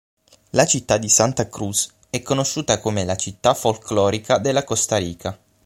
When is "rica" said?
4.97-5.39